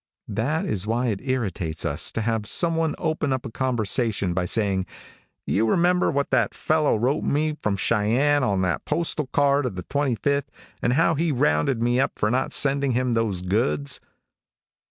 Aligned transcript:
That 0.33 0.65
is 0.65 0.87
why 0.87 1.09
it 1.09 1.21
irritates 1.21 1.85
us 1.85 2.11
to 2.13 2.21
have 2.21 2.47
some 2.47 2.75
one 2.75 2.95
open 2.97 3.31
up 3.31 3.45
a 3.45 3.51
conversation 3.51 4.33
by 4.33 4.45
saying, 4.45 4.87
"You 5.45 5.69
remember 5.69 6.09
what 6.09 6.31
that 6.31 6.55
fellow 6.55 6.97
wrote 6.97 7.23
me 7.23 7.55
from 7.61 7.77
Cheyenne 7.77 8.43
on 8.43 8.63
that 8.63 8.83
postal 8.83 9.27
card 9.27 9.67
of 9.67 9.75
the 9.75 9.83
25th, 9.83 10.45
and 10.81 10.93
how 10.93 11.13
he 11.13 11.31
rounded 11.31 11.83
me 11.83 11.99
up 11.99 12.17
for 12.17 12.31
not 12.31 12.51
sending 12.51 12.93
him 12.93 13.13
those 13.13 13.43
goods?" 13.43 14.01